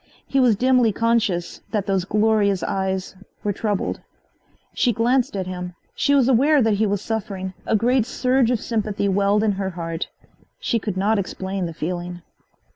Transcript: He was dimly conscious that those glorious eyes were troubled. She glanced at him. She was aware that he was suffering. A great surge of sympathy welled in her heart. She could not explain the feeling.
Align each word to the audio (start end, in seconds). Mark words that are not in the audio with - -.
He 0.25 0.39
was 0.39 0.55
dimly 0.55 0.91
conscious 0.91 1.61
that 1.69 1.85
those 1.85 2.05
glorious 2.05 2.63
eyes 2.63 3.15
were 3.43 3.53
troubled. 3.53 4.01
She 4.73 4.93
glanced 4.93 5.37
at 5.37 5.45
him. 5.45 5.75
She 5.93 6.15
was 6.15 6.27
aware 6.27 6.59
that 6.59 6.73
he 6.73 6.87
was 6.87 7.03
suffering. 7.03 7.53
A 7.67 7.75
great 7.75 8.07
surge 8.07 8.49
of 8.49 8.59
sympathy 8.59 9.07
welled 9.07 9.43
in 9.43 9.51
her 9.51 9.69
heart. 9.69 10.07
She 10.59 10.79
could 10.79 10.97
not 10.97 11.19
explain 11.19 11.67
the 11.67 11.73
feeling. 11.75 12.23